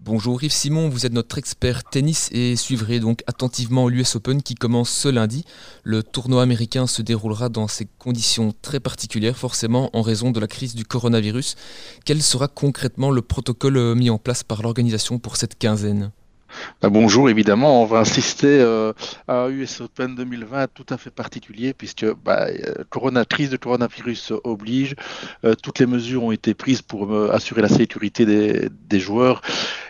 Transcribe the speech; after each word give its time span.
Bonjour 0.00 0.42
Yves 0.42 0.52
Simon, 0.52 0.88
vous 0.88 1.06
êtes 1.06 1.12
notre 1.12 1.38
expert 1.38 1.84
tennis 1.84 2.28
et 2.32 2.56
suivrez 2.56 2.98
donc 2.98 3.22
attentivement 3.28 3.86
l'US 3.88 4.16
Open 4.16 4.42
qui 4.42 4.56
commence 4.56 4.90
ce 4.90 5.06
lundi. 5.06 5.44
Le 5.84 6.02
tournoi 6.02 6.42
américain 6.42 6.88
se 6.88 7.00
déroulera 7.00 7.50
dans 7.50 7.68
ces 7.68 7.86
conditions 7.98 8.52
très 8.62 8.80
particulières, 8.80 9.36
forcément 9.36 9.90
en 9.92 10.02
raison 10.02 10.32
de 10.32 10.40
la 10.40 10.48
crise 10.48 10.74
du 10.74 10.84
coronavirus. 10.84 11.54
Quel 12.04 12.20
sera 12.20 12.48
concrètement 12.48 13.12
le 13.12 13.22
protocole 13.22 13.94
mis 13.94 14.10
en 14.10 14.18
place 14.18 14.42
par 14.42 14.62
l'organisation 14.62 15.20
pour 15.20 15.36
cette 15.36 15.56
quinzaine? 15.56 16.10
Bah, 16.80 16.88
bonjour, 16.88 17.28
évidemment, 17.30 17.82
on 17.82 17.86
va 17.86 18.00
assister 18.00 18.60
euh, 18.60 18.92
à 19.28 19.48
US 19.48 19.80
Open 19.80 20.14
2020 20.14 20.68
tout 20.74 20.86
à 20.88 20.96
fait 20.96 21.10
particulier 21.10 21.74
puisque 21.74 22.06
bah, 22.24 22.46
euh, 22.48 22.84
corona, 22.88 23.24
crise 23.24 23.50
de 23.50 23.56
coronavirus 23.56 24.32
oblige. 24.44 24.94
Euh, 25.44 25.54
toutes 25.54 25.78
les 25.78 25.86
mesures 25.86 26.24
ont 26.24 26.32
été 26.32 26.54
prises 26.54 26.82
pour 26.82 27.12
assurer 27.32 27.62
la 27.62 27.68
sécurité 27.68 28.24
des, 28.24 29.00
joueurs 29.00 29.40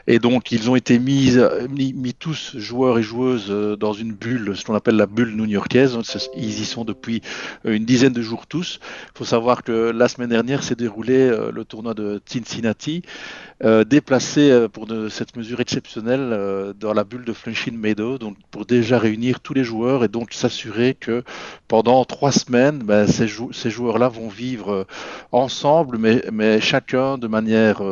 et 0.06 0.18
donc 0.18 0.52
ils 0.52 0.70
ont 0.70 0.76
été 0.76 0.98
mis, 0.98 1.36
mis, 1.68 1.92
mis, 1.92 2.14
tous 2.14 2.56
joueurs 2.56 2.98
et 2.98 3.02
joueuses 3.02 3.50
dans 3.78 3.92
une 3.92 4.12
bulle, 4.12 4.56
ce 4.56 4.64
qu'on 4.64 4.74
appelle 4.74 4.96
la 4.96 5.06
bulle 5.06 5.34
new-yorkaise. 5.34 5.98
Ils 6.36 6.60
y 6.60 6.64
sont 6.64 6.84
depuis 6.84 7.22
une 7.64 7.84
dizaine 7.84 8.12
de 8.12 8.22
jours 8.22 8.46
tous. 8.46 8.78
Il 9.14 9.18
faut 9.18 9.24
savoir 9.24 9.62
que 9.62 9.90
la 9.90 10.08
semaine 10.08 10.30
dernière 10.30 10.62
s'est 10.62 10.74
déroulé 10.74 11.30
le 11.52 11.64
tournoi 11.64 11.94
de 11.94 12.20
Cincinnati, 12.26 13.02
déplacé 13.62 14.66
pour 14.72 14.86
de, 14.86 15.08
cette 15.08 15.36
mesure 15.36 15.60
exceptionnelle 15.60 16.30
euh, 16.32 16.72
dans 16.72 16.92
la 16.92 17.04
bulle 17.04 17.24
de 17.24 17.32
Flushing 17.32 17.76
Meadow, 17.76 18.18
donc 18.18 18.36
pour 18.50 18.64
déjà 18.64 18.98
réunir 18.98 19.40
tous 19.40 19.54
les 19.54 19.64
joueurs 19.64 20.04
et 20.04 20.08
donc 20.08 20.32
s'assurer 20.32 20.94
que 20.94 21.22
pendant 21.68 22.04
trois 22.04 22.32
semaines, 22.32 22.78
ben, 22.78 23.06
ces, 23.06 23.28
ces 23.52 23.70
joueurs-là 23.70 24.08
vont 24.08 24.28
vivre 24.28 24.72
euh, 24.72 24.84
ensemble, 25.32 25.98
mais, 25.98 26.24
mais 26.32 26.60
chacun 26.60 27.18
de 27.18 27.26
manière 27.26 27.82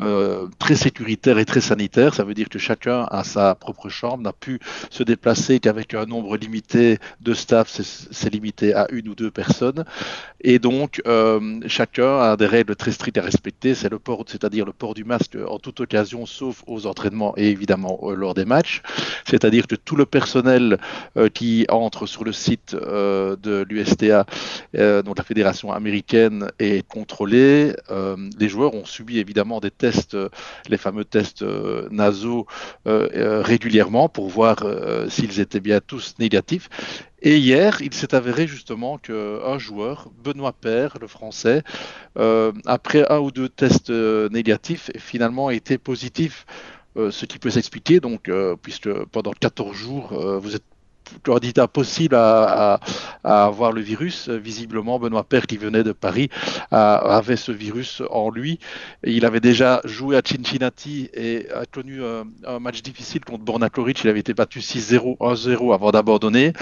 euh, 0.00 0.48
très 0.58 0.74
sécuritaire 0.74 1.38
et 1.38 1.44
très 1.44 1.60
sanitaire. 1.60 2.14
Ça 2.14 2.24
veut 2.24 2.34
dire 2.34 2.48
que 2.48 2.58
chacun 2.58 3.06
a 3.10 3.24
sa 3.24 3.54
propre 3.54 3.88
chambre, 3.88 4.22
n'a 4.22 4.32
pu 4.32 4.60
se 4.90 5.02
déplacer 5.02 5.60
qu'avec 5.60 5.94
un 5.94 6.06
nombre 6.06 6.36
limité 6.36 6.98
de 7.20 7.34
staff, 7.34 7.68
c'est 7.68 8.32
limité 8.32 8.74
à 8.74 8.86
une 8.90 9.08
ou 9.08 9.14
deux 9.14 9.30
personnes. 9.30 9.84
Et 10.40 10.58
donc, 10.58 11.02
chacun 11.66 12.20
a 12.20 12.36
des 12.36 12.46
règles 12.46 12.76
très 12.76 12.92
strictes 12.92 13.18
à 13.18 13.22
respecter. 13.22 13.74
C'est 13.74 13.88
le 13.90 13.98
port, 13.98 14.24
c'est-à-dire 14.26 14.64
le 14.64 14.72
port 14.72 14.94
du 14.94 15.04
masque 15.06 15.36
en 15.48 15.58
toute 15.58 15.80
occasion, 15.80 16.26
sauf 16.26 16.62
aux 16.66 16.86
entraînements 16.86 17.34
et 17.36 17.48
évidemment 17.48 17.98
euh, 18.02 18.14
lors 18.14 18.34
des 18.34 18.44
matchs. 18.44 18.82
C'est-à-dire 19.26 19.66
que 19.66 19.74
tout 19.74 19.96
le 19.96 20.06
personnel 20.06 20.78
euh, 21.16 21.28
qui 21.28 21.66
entre 21.70 22.06
sur 22.06 22.24
le 22.24 22.32
site 22.32 22.74
euh, 22.74 23.36
de 23.36 23.64
l'USTA, 23.68 24.26
donc 24.74 25.18
la 25.18 25.24
fédération 25.24 25.72
américaine, 25.72 26.50
est 26.58 26.86
contrôlé. 26.86 27.74
les 28.38 28.48
joueurs 28.48 28.74
ont 28.74 28.84
subi 28.84 29.18
évidemment 29.18 29.60
des 29.60 29.70
tests, 29.70 30.16
les 30.68 30.76
fameux 30.76 31.04
tests 31.04 31.44
nasaux 31.90 32.46
régulièrement 32.84 34.08
pour 34.08 34.28
voir 34.28 34.64
s'ils 35.08 35.40
étaient 35.40 35.60
bien 35.60 35.80
tous 35.80 36.14
négatifs. 36.18 36.68
Et 37.26 37.38
hier, 37.38 37.82
il 37.82 37.92
s'est 37.92 38.14
avéré 38.14 38.46
justement 38.46 38.98
qu'un 38.98 39.58
joueur, 39.58 40.10
Benoît 40.22 40.52
Père, 40.52 40.96
le 41.00 41.08
français, 41.08 41.62
après 42.66 43.04
un 43.10 43.18
ou 43.18 43.32
deux 43.32 43.48
tests 43.48 43.90
négatifs, 43.90 44.90
finalement 44.96 45.50
été 45.50 45.76
positif. 45.76 46.46
Euh, 46.96 47.10
ce 47.10 47.26
qui 47.26 47.38
peut 47.38 47.50
s'expliquer, 47.50 48.00
donc, 48.00 48.28
euh, 48.28 48.56
puisque 48.60 48.90
pendant 49.06 49.32
14 49.32 49.76
jours, 49.76 50.12
euh, 50.14 50.38
vous 50.38 50.56
êtes 50.56 50.64
candidat 51.22 51.68
possible 51.68 52.14
à, 52.14 52.80
à, 53.24 53.44
avoir 53.44 53.72
le 53.72 53.80
virus. 53.80 54.28
Visiblement, 54.28 54.98
Benoît 54.98 55.24
Père, 55.24 55.46
qui 55.46 55.56
venait 55.56 55.82
de 55.82 55.92
Paris, 55.92 56.28
avait 56.70 57.36
ce 57.36 57.52
virus 57.52 58.02
en 58.10 58.30
lui. 58.30 58.58
il 59.04 59.24
avait 59.24 59.40
déjà 59.40 59.80
joué 59.84 60.16
à 60.16 60.22
Cincinnati 60.24 61.08
et 61.14 61.46
a 61.52 61.64
connu 61.66 62.00
un, 62.02 62.58
match 62.60 62.82
difficile 62.82 63.24
contre 63.24 63.44
Borna 63.44 63.70
Koric. 63.70 64.02
Il 64.04 64.08
avait 64.08 64.20
été 64.20 64.34
battu 64.34 64.60
6-0, 64.60 65.18
1-0 65.18 65.74
avant 65.74 65.90
d'abandonner. 65.90 66.52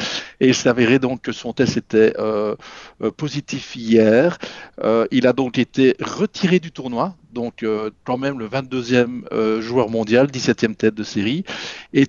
Et 0.41 0.49
il 0.49 0.55
s'avérait 0.55 0.99
donc 0.99 1.23
que 1.23 1.33
son 1.33 1.53
test 1.53 1.77
était 1.77 2.15
positif 3.17 3.77
hier. 3.77 4.39
il 5.11 5.27
a 5.27 5.33
donc 5.33 5.59
été 5.59 5.97
retiré 6.01 6.59
du 6.59 6.73
tournoi 6.73 7.15
donc 7.35 7.63
euh, 7.63 7.91
quand 8.05 8.17
même 8.17 8.39
le 8.39 8.49
22e 8.49 9.25
euh, 9.33 9.61
joueur 9.61 9.91
mondial, 9.91 10.29
17e 10.29 10.75
tête 10.75 10.95
de 10.95 11.03
série, 11.03 11.45
et 11.93 12.07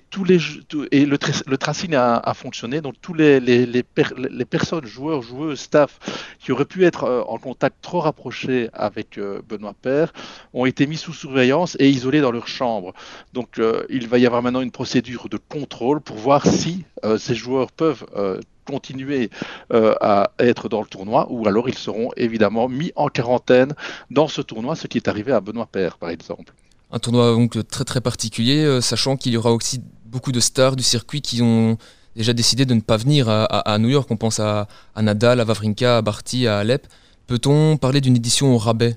et 0.92 1.04
le, 1.04 1.18
le 1.46 1.58
tracing 1.58 1.94
a, 1.94 2.32
fonctionné. 2.34 2.80
Donc 2.80 2.94
tous 3.02 3.12
les 3.12 3.40
les, 3.40 3.66
les, 3.66 4.44
personnes, 4.44 4.86
joueurs, 4.86 5.20
joueuses, 5.22 5.60
staff 5.60 5.98
qui 6.38 6.52
auraient 6.52 6.64
pu 6.64 6.84
être 6.84 7.04
euh, 7.04 7.22
en 7.26 7.38
contact 7.38 7.76
trop 7.82 8.00
rapproché 8.00 8.70
avec 8.72 9.20
Benoît 9.48 9.74
Père 9.80 10.12
ont 10.54 10.64
été 10.64 10.86
mis 10.86 10.96
sous 10.96 11.12
surveillance 11.12 11.76
et 11.78 11.90
isolés 11.90 12.20
dans 12.20 12.30
leur 12.30 12.48
chambre. 12.48 12.94
Donc 13.32 13.60
il 13.90 14.08
va 14.08 14.18
y 14.18 14.26
avoir 14.26 14.42
maintenant 14.42 14.60
une 14.60 14.70
procédure 14.70 15.28
de 15.28 15.36
contrôle 15.36 16.00
pour 16.00 16.16
voir 16.16 16.46
si 16.46 16.84
ces 17.18 17.34
joueurs 17.34 17.72
peuvent 17.72 18.06
continuer 18.66 19.30
euh, 19.72 19.94
à 20.00 20.30
être 20.38 20.68
dans 20.68 20.80
le 20.80 20.86
tournoi, 20.86 21.26
ou 21.30 21.46
alors 21.48 21.68
ils 21.68 21.78
seront 21.78 22.10
évidemment 22.16 22.68
mis 22.68 22.92
en 22.96 23.08
quarantaine 23.08 23.74
dans 24.10 24.28
ce 24.28 24.42
tournoi, 24.42 24.76
ce 24.76 24.86
qui 24.86 24.98
est 24.98 25.08
arrivé 25.08 25.32
à 25.32 25.40
Benoît 25.40 25.66
Père, 25.66 25.96
par 25.96 26.10
exemple. 26.10 26.52
Un 26.92 26.98
tournoi 26.98 27.32
donc 27.32 27.56
très 27.68 27.84
très 27.84 28.00
particulier, 28.00 28.64
euh, 28.64 28.80
sachant 28.80 29.16
qu'il 29.16 29.32
y 29.32 29.36
aura 29.36 29.52
aussi 29.52 29.80
beaucoup 30.04 30.32
de 30.32 30.40
stars 30.40 30.76
du 30.76 30.82
circuit 30.82 31.20
qui 31.20 31.40
ont 31.42 31.78
déjà 32.14 32.32
décidé 32.32 32.64
de 32.64 32.74
ne 32.74 32.80
pas 32.80 32.96
venir 32.96 33.28
à, 33.28 33.78
New 33.78 33.88
York. 33.88 34.10
On 34.10 34.16
pense 34.16 34.40
à, 34.40 34.68
à, 34.94 35.02
Nadal, 35.02 35.38
à 35.40 35.44
Vavrinka, 35.44 35.98
à 35.98 36.02
Barty, 36.02 36.46
à 36.46 36.58
Alep. 36.58 36.86
Peut-on 37.26 37.76
parler 37.76 38.00
d'une 38.00 38.16
édition 38.16 38.54
au 38.54 38.58
rabais? 38.58 38.96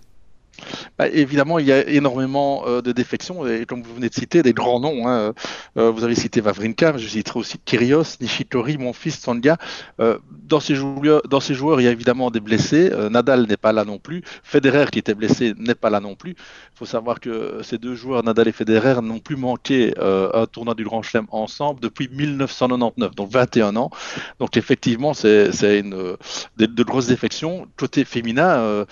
Bah, 0.97 1.07
évidemment, 1.07 1.59
il 1.59 1.65
y 1.65 1.71
a 1.71 1.87
énormément 1.87 2.63
euh, 2.67 2.81
de 2.81 2.91
défections, 2.91 3.47
et 3.47 3.65
comme 3.65 3.81
vous 3.81 3.93
venez 3.93 4.09
de 4.09 4.13
citer, 4.13 4.43
des 4.43 4.53
grands 4.53 4.79
noms. 4.79 5.07
Hein. 5.07 5.33
Euh, 5.77 5.91
vous 5.91 6.03
avez 6.03 6.15
cité 6.15 6.41
Vavrinka, 6.41 6.97
je 6.97 7.07
citerai 7.07 7.39
aussi 7.39 7.57
Kyrgios, 7.59 8.17
Nishitori, 8.21 8.77
mon 8.77 8.93
fils, 8.93 9.19
Sandya. 9.19 9.57
Euh, 9.99 10.17
dans, 10.29 10.59
ces 10.59 10.75
joueurs, 10.75 11.81
il 11.81 11.83
y 11.83 11.87
a 11.87 11.91
évidemment 11.91 12.31
des 12.31 12.39
blessés. 12.39 12.91
Nadal 13.11 13.45
n'est 13.47 13.57
pas 13.57 13.71
là 13.71 13.85
non 13.85 13.99
plus. 13.99 14.23
Federer, 14.43 14.85
qui 14.91 14.99
était 14.99 15.13
blessé, 15.13 15.53
n'est 15.57 15.75
pas 15.75 15.89
là 15.89 15.99
non 15.99 16.15
plus. 16.15 16.31
Il 16.31 16.77
faut 16.77 16.85
savoir 16.85 17.19
que 17.19 17.61
ces 17.63 17.77
deux 17.77 17.95
joueurs, 17.95 18.23
Nadal 18.23 18.47
et 18.47 18.51
Federer, 18.51 19.01
n'ont 19.01 19.19
plus 19.19 19.35
manqué 19.35 19.93
un 19.99 20.45
tournoi 20.47 20.73
du 20.73 20.83
Grand 20.83 21.01
Chelem 21.01 21.27
ensemble 21.29 21.79
depuis 21.81 22.09
1999, 22.11 23.15
donc 23.15 23.29
21 23.31 23.75
ans. 23.75 23.91
Donc 24.39 24.57
effectivement, 24.57 25.13
c'est 25.13 25.49
de, 25.83 26.83
grosses 26.83 27.07
défections. 27.07 27.67
Côté 27.77 28.05
féminin, 28.05 28.85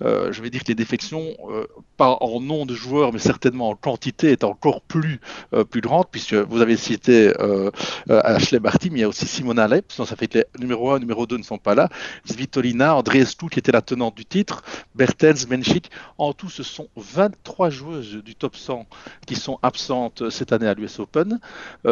je 0.00 0.42
vais 0.42 0.50
dire 0.50 0.62
que 0.62 0.68
les 0.68 0.74
défections 0.74 1.11
euh, 1.18 1.66
pas 1.96 2.16
en 2.20 2.40
nom 2.40 2.66
de 2.66 2.74
joueurs, 2.74 3.12
mais 3.12 3.18
certainement 3.18 3.70
en 3.70 3.74
quantité, 3.74 4.32
est 4.32 4.44
encore 4.44 4.80
plus, 4.80 5.20
euh, 5.52 5.64
plus 5.64 5.80
grande, 5.80 6.06
puisque 6.10 6.34
vous 6.34 6.60
avez 6.60 6.76
cité 6.76 7.32
euh, 7.40 7.70
Ashley 8.08 8.58
Barty, 8.58 8.90
mais 8.90 8.98
il 8.98 9.02
y 9.02 9.04
a 9.04 9.08
aussi 9.08 9.26
Simona 9.26 9.64
Alep, 9.64 9.92
ça 9.92 10.04
fait 10.16 10.28
que 10.28 10.38
les 10.38 10.44
numéro 10.58 10.90
1 10.92 10.96
et 10.96 11.00
numéro 11.00 11.26
2 11.26 11.36
ne 11.36 11.42
sont 11.42 11.58
pas 11.58 11.74
là, 11.74 11.88
Svitolina, 12.24 12.96
Andreescu, 12.96 13.48
qui 13.48 13.58
était 13.58 13.72
la 13.72 13.82
tenante 13.82 14.14
du 14.14 14.24
titre, 14.24 14.62
Bertens, 14.94 15.46
Menchik, 15.48 15.90
en 16.18 16.32
tout, 16.32 16.50
ce 16.50 16.62
sont 16.62 16.88
23 16.96 17.70
joueuses 17.70 18.22
du 18.24 18.34
top 18.34 18.56
100 18.56 18.86
qui 19.26 19.36
sont 19.36 19.58
absentes 19.62 20.30
cette 20.30 20.52
année 20.52 20.66
à 20.66 20.74
l'US 20.74 20.98
Open. 20.98 21.40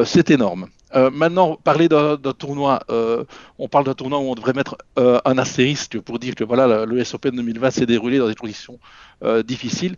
C'est 0.05 0.31
énorme. 0.31 0.69
Euh, 0.95 1.11
maintenant, 1.11 1.57
parler 1.63 1.89
d'un 1.89 2.17
tournoi, 2.37 2.81
euh, 2.91 3.25
on 3.59 3.69
parle 3.69 3.85
d'un 3.85 3.95
tournoi 3.95 4.19
où 4.19 4.23
on 4.23 4.35
devrait 4.35 4.53
mettre 4.53 4.77
euh, 4.99 5.21
un 5.25 5.39
astérisque 5.39 6.01
pour 6.01 6.19
dire 6.19 6.35
que 6.35 6.45
voilà, 6.45 6.85
le 6.85 6.99
US 6.99 7.15
Open 7.15 7.35
2020 7.35 7.71
s'est 7.71 7.87
déroulé 7.87 8.19
dans 8.19 8.29
des 8.29 8.35
conditions 8.35 8.79
difficiles. 9.45 9.97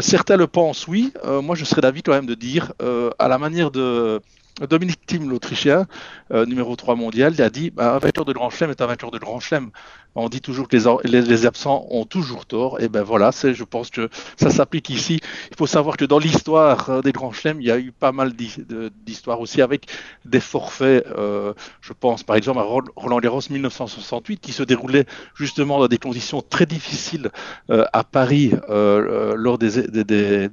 certains 0.00 0.36
le 0.36 0.46
pensent, 0.46 0.86
oui. 0.86 1.12
moi, 1.42 1.56
je 1.56 1.64
serais 1.64 1.80
d'avis 1.80 2.02
quand 2.02 2.12
même 2.12 2.26
de 2.26 2.34
dire, 2.34 2.72
à 3.18 3.28
la 3.28 3.38
manière 3.38 3.70
de 3.70 4.20
Dominique 4.60 5.04
Thiem, 5.04 5.28
l'Autrichien, 5.28 5.86
euh, 6.30 6.46
numéro 6.46 6.76
3 6.76 6.94
mondial, 6.94 7.40
a 7.40 7.50
dit 7.50 7.70
bah, 7.70 7.96
un 7.96 7.98
vainqueur 7.98 8.24
de 8.24 8.32
Grand 8.32 8.50
Chelem 8.50 8.70
est 8.70 8.80
un 8.80 8.86
vainqueur 8.86 9.10
de 9.10 9.18
Grand 9.18 9.40
Chelem. 9.40 9.70
On 10.14 10.28
dit 10.28 10.40
toujours 10.40 10.68
que 10.68 10.76
les, 11.08 11.46
absents 11.46 11.86
ont 11.90 12.04
toujours 12.04 12.46
tort. 12.46 12.80
Et 12.80 12.88
ben 12.88 13.02
voilà, 13.02 13.32
je 13.32 13.64
pense 13.64 13.90
que 13.90 14.08
ça 14.36 14.50
s'applique 14.50 14.90
ici. 14.90 15.18
Il 15.50 15.56
faut 15.56 15.66
savoir 15.66 15.96
que 15.96 16.04
dans 16.04 16.20
l'histoire 16.20 16.88
euh, 16.88 17.02
des 17.02 17.10
Grands 17.10 17.32
Chelems, 17.32 17.60
il 17.60 17.66
y 17.66 17.72
a 17.72 17.78
eu 17.80 17.90
pas 17.90 18.12
mal 18.12 18.32
d'histoires 18.32 19.40
aussi 19.40 19.60
avec 19.60 19.88
des 20.24 20.38
forfaits. 20.38 21.04
Euh, 21.18 21.52
je 21.80 21.92
pense 21.92 22.22
par 22.22 22.36
exemple 22.36 22.60
à 22.60 22.62
Roland 22.62 23.18
Garros 23.18 23.40
1968 23.50 24.40
qui 24.40 24.52
se 24.52 24.62
déroulait 24.62 25.06
justement 25.34 25.80
dans 25.80 25.88
des 25.88 25.98
conditions 25.98 26.42
très 26.42 26.66
difficiles 26.66 27.30
à 27.68 28.04
Paris 28.04 28.52
lors 28.68 29.58
des 29.58 30.48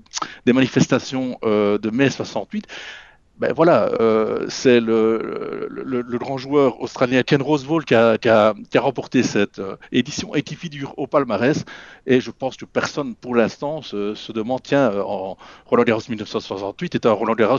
manifestations 0.47 1.37
de 1.43 1.89
mai 1.91 2.09
68 2.09 2.67
ben 3.41 3.53
voilà, 3.53 3.89
euh, 3.99 4.45
c'est 4.49 4.79
le, 4.79 5.67
le, 5.67 6.17
grand 6.19 6.37
joueur 6.37 6.79
australien 6.79 7.23
Ken 7.23 7.41
Rosewall 7.41 7.85
qui 7.85 7.95
a, 7.95 8.19
qui 8.19 8.29
a, 8.29 8.53
qui 8.69 8.77
a 8.77 8.81
remporté 8.81 9.23
cette 9.23 9.57
euh, 9.57 9.77
édition 9.91 10.35
et 10.35 10.43
qui 10.43 10.53
figure 10.53 10.93
au 10.97 11.07
palmarès. 11.07 11.65
Et 12.05 12.21
je 12.21 12.29
pense 12.29 12.55
que 12.55 12.65
personne 12.65 13.15
pour 13.15 13.33
l'instant 13.33 13.81
se, 13.81 14.31
demande, 14.31 14.61
tiens, 14.61 14.91
euh, 14.91 15.01
en 15.01 15.37
Roland 15.65 15.83
Garros 15.83 16.03
1968 16.07 16.93
est 16.93 17.05
un 17.07 17.13
Roland 17.13 17.33
Garros 17.33 17.57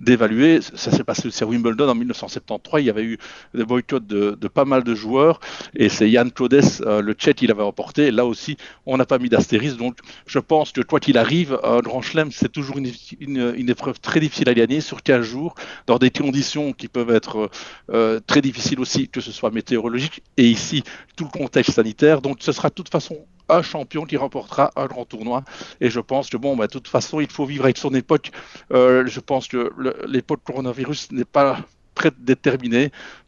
dévalué. 0.00 0.60
Ça 0.60 0.92
s'est 0.92 1.02
passé 1.02 1.26
aussi 1.26 1.42
à 1.42 1.48
Wimbledon 1.48 1.88
en 1.88 1.96
1973. 1.96 2.82
Il 2.82 2.86
y 2.86 2.90
avait 2.90 3.02
eu 3.02 3.18
des 3.54 3.64
boycotts 3.64 4.06
de, 4.06 4.38
de 4.40 4.48
pas 4.48 4.64
mal 4.64 4.84
de 4.84 4.94
joueurs. 4.94 5.40
Et 5.74 5.88
c'est 5.88 6.08
Yann 6.08 6.30
Claudes, 6.30 6.62
le 6.86 7.12
Tchèque, 7.12 7.38
qui 7.38 7.48
l'avait 7.48 7.64
remporté. 7.64 8.12
Là 8.12 8.24
aussi, 8.24 8.56
on 8.86 8.96
n'a 8.96 9.04
pas 9.04 9.18
mis 9.18 9.30
d'astérisque. 9.30 9.78
Donc 9.78 9.96
je 10.26 10.38
pense 10.38 10.70
que 10.70 10.80
quoi 10.80 11.00
qu'il 11.00 11.18
arrive, 11.18 11.58
un 11.64 11.80
grand 11.80 12.02
chelem, 12.02 12.30
c'est 12.30 12.52
toujours 12.52 12.78
une, 12.78 12.92
une, 13.18 13.52
une, 13.56 13.68
épreuve 13.68 13.98
très 13.98 14.20
difficile 14.20 14.48
à 14.48 14.54
gagner 14.54 14.80
sur 14.80 15.02
15 15.02 15.23
jours, 15.24 15.54
dans 15.86 15.98
des 15.98 16.10
conditions 16.10 16.72
qui 16.72 16.88
peuvent 16.88 17.10
être 17.10 17.50
euh, 17.90 18.20
très 18.26 18.40
difficiles 18.40 18.80
aussi, 18.80 19.08
que 19.08 19.20
ce 19.20 19.32
soit 19.32 19.50
météorologique, 19.50 20.22
et 20.36 20.46
ici, 20.48 20.84
tout 21.16 21.24
le 21.24 21.30
contexte 21.30 21.72
sanitaire. 21.72 22.20
Donc 22.20 22.38
ce 22.40 22.52
sera 22.52 22.68
de 22.68 22.74
toute 22.74 22.90
façon 22.90 23.26
un 23.48 23.62
champion 23.62 24.04
qui 24.04 24.16
remportera 24.16 24.70
un 24.76 24.86
grand 24.86 25.04
tournoi. 25.04 25.44
Et 25.80 25.90
je 25.90 26.00
pense 26.00 26.30
que, 26.30 26.36
bon, 26.36 26.56
bah, 26.56 26.66
de 26.66 26.72
toute 26.72 26.88
façon, 26.88 27.20
il 27.20 27.30
faut 27.30 27.44
vivre 27.44 27.64
avec 27.64 27.76
son 27.76 27.94
époque. 27.94 28.30
Euh, 28.72 29.06
je 29.06 29.20
pense 29.20 29.48
que 29.48 29.70
l'époque 30.06 30.40
coronavirus 30.44 31.12
n'est 31.12 31.24
pas 31.24 31.58
prête 31.94 32.14
d'être. 32.18 32.56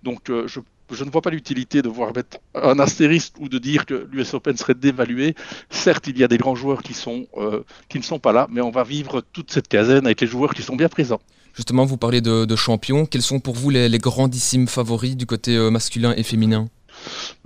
Donc, 0.02 0.30
euh, 0.30 0.46
je 0.48 1.04
ne 1.04 1.10
vois 1.10 1.22
pas 1.22 1.30
l'utilité 1.30 1.82
de 1.82 1.88
voir 1.88 2.14
mettre 2.14 2.38
un 2.54 2.78
astérisque 2.78 3.34
ou 3.40 3.48
de 3.48 3.58
dire 3.58 3.86
que 3.86 4.08
l'US 4.10 4.34
Open 4.34 4.56
serait 4.56 4.74
dévalué. 4.74 5.34
Certes, 5.70 6.06
il 6.06 6.18
y 6.18 6.24
a 6.24 6.28
des 6.28 6.38
grands 6.38 6.54
joueurs 6.54 6.82
qui, 6.82 6.94
qui 7.88 7.98
ne 7.98 8.02
sont 8.02 8.18
pas 8.18 8.32
là, 8.32 8.46
mais 8.50 8.60
on 8.60 8.70
va 8.70 8.84
vivre 8.84 9.22
toute 9.32 9.50
cette 9.50 9.68
quinzaine 9.68 10.06
avec 10.06 10.20
les 10.20 10.26
joueurs 10.26 10.54
qui 10.54 10.62
sont 10.62 10.76
bien 10.76 10.88
présents. 10.88 11.20
Justement, 11.56 11.86
vous 11.86 11.96
parlez 11.96 12.20
de, 12.20 12.56
champions. 12.56 13.06
Quels 13.06 13.22
sont 13.22 13.40
pour 13.40 13.54
vous 13.54 13.70
les, 13.70 13.98
grandissimes 13.98 14.68
favoris 14.68 15.16
du 15.16 15.24
côté 15.24 15.56
euh, 15.56 15.70
masculin 15.70 16.12
et 16.16 16.22
féminin? 16.22 16.68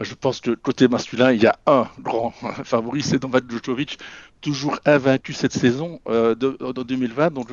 Je 0.01 0.15
pense 0.15 0.41
que 0.41 0.51
côté 0.51 0.89
masculin, 0.89 1.33
il 1.33 1.43
y 1.43 1.47
a 1.47 1.59
un 1.67 1.89
grand 2.01 2.33
favori, 2.65 3.03
c'est 3.03 3.23
Novak 3.23 3.45
Djokovic 3.49 3.99
toujours 4.41 4.79
invaincu 4.85 5.33
cette 5.33 5.53
saison 5.53 6.01
euh, 6.09 6.35
de, 6.35 6.83
2020. 6.83 7.33
Donc, 7.33 7.49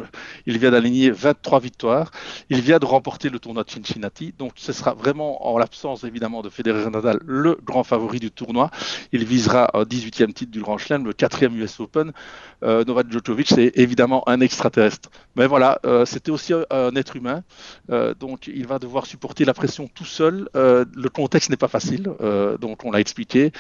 il 0.45 0.57
vient 0.57 0.71
d'aligner 0.71 1.11
23 1.11 1.59
victoires. 1.59 2.11
Il 2.49 2.61
vient 2.61 2.79
de 2.79 2.85
remporter 2.85 3.29
le 3.29 3.39
tournoi 3.39 3.63
de 3.63 3.69
Cincinnati. 3.69 4.33
Donc, 4.37 4.53
ce 4.55 4.73
sera 4.73 4.93
vraiment, 4.93 5.47
en 5.47 5.57
l'absence 5.57 6.03
évidemment 6.03 6.41
de 6.41 6.49
Federer 6.49 6.89
Nadal, 6.89 7.19
le 7.25 7.57
grand 7.63 7.83
favori 7.83 8.19
du 8.19 8.31
tournoi. 8.31 8.71
Il 9.11 9.25
visera 9.25 9.69
un 9.73 9.83
18e 9.83 10.33
titre 10.33 10.51
du 10.51 10.61
Grand 10.61 10.77
Chelem, 10.77 11.05
le 11.05 11.13
4e 11.13 11.53
US 11.53 11.79
Open. 11.79 12.11
Euh, 12.63 12.83
Novak 12.85 13.11
Djokovic, 13.11 13.49
c'est 13.49 13.71
évidemment 13.75 14.27
un 14.27 14.41
extraterrestre. 14.41 15.09
Mais 15.35 15.45
voilà, 15.45 15.79
euh, 15.85 16.05
c'était 16.05 16.31
aussi 16.31 16.53
un, 16.53 16.95
être 16.95 17.15
humain. 17.15 17.43
Euh, 17.91 18.13
donc, 18.13 18.47
il 18.47 18.65
va 18.65 18.79
devoir 18.79 19.05
supporter 19.05 19.45
la 19.45 19.53
pression 19.53 19.87
tout 19.87 20.05
seul. 20.05 20.49
Euh, 20.55 20.85
le 20.95 21.09
contexte 21.09 21.49
n'est 21.49 21.57
pas 21.57 21.67
facile. 21.67 22.09
donc, 22.59 22.83
on 22.85 22.91
l'a 22.91 22.99
expliqué. 22.99 23.51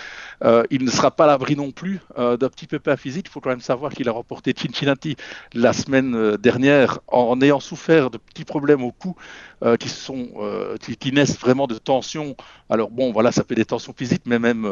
il 0.71 0.83
ne 0.83 0.89
sera 0.89 1.11
pas 1.11 1.27
l'abri 1.27 1.55
non 1.55 1.71
plus 1.71 1.99
d'un 2.15 2.49
petit 2.49 2.67
pépin 2.67 2.95
physique 2.95 3.16
il 3.25 3.29
faut 3.29 3.39
quand 3.39 3.49
même 3.49 3.61
savoir 3.61 3.91
qu'il 3.91 4.07
a 4.09 4.11
remporté 4.11 4.53
Cincinnati 4.57 5.15
la 5.53 5.73
semaine 5.73 6.15
euh, 6.15 6.37
dernière 6.37 6.99
en 7.07 7.41
ayant 7.41 7.59
souffert 7.59 8.09
de 8.09 8.17
petits 8.17 8.45
problèmes 8.45 8.83
au 8.83 8.91
cou 8.91 9.15
euh, 9.63 9.75
qui, 9.77 9.89
sont, 9.89 10.29
euh, 10.37 10.77
qui, 10.77 11.11
naissent 11.11 11.39
vraiment 11.39 11.67
de 11.67 11.75
tensions. 11.75 12.35
Alors 12.69 12.91
bon, 12.91 13.11
voilà, 13.11 13.31
ça 13.31 13.43
fait 13.43 13.55
des 13.55 13.65
tensions 13.65 13.93
physiques, 13.97 14.23
mais 14.25 14.39
même, 14.39 14.67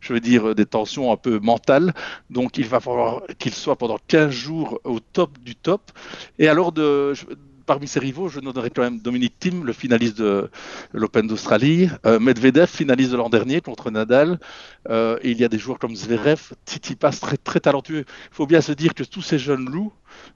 je 0.00 0.12
veux 0.12 0.20
dire, 0.20 0.54
des 0.54 0.66
tensions 0.66 1.12
un 1.12 1.16
peu 1.16 1.38
mentales. 1.38 1.92
Donc 2.30 2.58
il 2.58 2.66
va 2.66 2.80
falloir 2.80 3.22
qu'il 3.38 3.54
soit 3.54 3.76
pendant 3.76 3.98
15 4.08 4.30
jours 4.30 4.80
au 4.84 5.00
top 5.00 5.38
du 5.38 5.56
top. 5.56 5.90
Et 6.38 6.48
alors 6.48 6.72
de 6.72 7.14
parmi 7.62 7.86
ses 7.88 8.00
rivaux, 8.00 8.28
je 8.28 8.40
donnerais 8.40 8.70
quand 8.70 8.82
même 8.82 8.98
Dominique 8.98 9.38
Thiem, 9.38 9.64
le 9.64 9.72
finaliste 9.72 10.18
de 10.18 10.50
l'Open 10.92 11.26
d'Australie, 11.26 11.88
euh, 12.06 12.18
Medvedev, 12.18 12.66
finaliste 12.66 13.12
de 13.12 13.16
l'an 13.16 13.28
dernier 13.28 13.60
contre 13.60 13.90
Nadal. 13.90 14.38
Euh, 14.88 15.18
et 15.22 15.30
il 15.30 15.40
y 15.40 15.44
a 15.44 15.48
des 15.48 15.58
joueurs 15.58 15.78
comme 15.78 15.94
Zverev, 15.94 16.52
Tsitsipas, 16.66 17.12
très, 17.12 17.36
très 17.36 17.60
talentueux. 17.60 18.04
Il 18.06 18.34
faut 18.34 18.46
bien 18.46 18.60
se 18.60 18.72
dire 18.72 18.94
que 18.94 19.04
tous 19.04 19.22
ces 19.22 19.38
jeunes 19.38 19.68
loups 19.70 19.92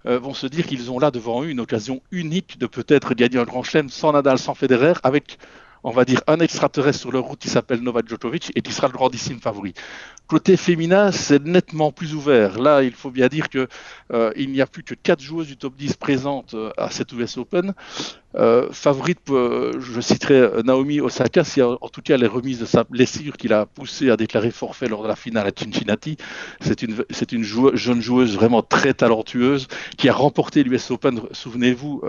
euh, 0.07 0.19
vont 0.19 0.35
se 0.35 0.47
dire 0.47 0.67
qu'ils 0.67 0.91
ont 0.91 0.99
là 0.99 1.11
devant 1.11 1.43
eux 1.43 1.49
une 1.49 1.61
occasion 1.61 2.01
unique 2.11 2.59
de 2.59 2.67
peut-être 2.67 3.15
gagner 3.15 3.39
un 3.39 3.45
grand 3.45 3.63
chelem 3.63 3.89
sans 3.89 4.13
Nadal, 4.13 4.39
sans 4.39 4.55
Federer, 4.55 4.95
avec 5.03 5.39
on 5.87 5.93
va 5.93 6.05
dire, 6.05 6.21
un 6.27 6.41
extraterrestre 6.41 6.99
sur 6.99 7.13
leur 7.13 7.23
route 7.23 7.39
qui 7.39 7.49
s'appelle 7.49 7.81
Novak 7.81 8.09
Djokovic 8.09 8.51
et 8.57 8.61
qui 8.61 8.73
sera 8.73 8.89
le 8.89 8.93
grandissime 8.93 9.39
favori. 9.39 9.73
Côté 10.29 10.57
féminin, 10.57 11.13
c'est 11.13 11.45
nettement 11.45 11.93
plus 11.93 12.13
ouvert. 12.13 12.59
Là, 12.59 12.83
il 12.83 12.91
faut 12.91 13.13
bien 13.13 13.29
dire 13.29 13.49
qu'il 13.49 13.69
euh, 14.13 14.33
n'y 14.37 14.61
a 14.61 14.67
plus 14.67 14.83
que 14.83 14.95
quatre 14.95 15.23
joueuses 15.23 15.47
du 15.47 15.57
top 15.57 15.77
10 15.77 15.95
présentes 15.95 16.55
euh, 16.55 16.73
à 16.77 16.91
cette 16.91 17.13
US 17.13 17.37
Open. 17.37 17.75
Euh, 18.35 18.69
favorite, 18.73 19.21
je 19.29 20.01
citerai 20.01 20.63
Naomi 20.65 21.01
Osaka, 21.01 21.45
si 21.45 21.63
en, 21.63 21.77
tout 21.77 22.03
cas 22.03 22.15
elle 22.15 22.25
est 22.25 22.27
remise 22.27 22.59
de 22.59 22.65
sa 22.65 22.83
blessure 22.83 23.37
qui 23.37 23.47
l'a 23.47 23.67
poussée 23.67 24.11
à 24.11 24.17
déclarer 24.17 24.51
forfait 24.51 24.89
lors 24.89 25.05
de 25.05 25.09
la 25.09 25.15
finale 25.15 25.47
à 25.47 25.53
Cincinnati. 25.57 26.17
C'est 26.61 26.83
une, 26.83 27.05
c'est 27.11 27.31
une 27.31 27.45
jeune 27.45 28.03
joueuse 28.03 28.35
vraiment 28.35 28.63
très 28.63 28.95
talentueuse 28.95 29.69
qui 29.97 30.09
a 30.09 30.13
remporté 30.13 30.65
l'US 30.65 30.91
Open, 30.91 31.21
souvenez-vous, 31.31 32.03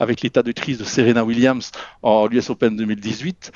avec 0.00 0.22
l'état 0.22 0.42
de 0.42 0.52
crise 0.52 0.78
de 0.78 0.84
Serena 0.84 1.22
Williams 1.22 1.70
en 2.02 2.26
l'US 2.26 2.48
Open 2.50 2.76
2018 2.76 3.52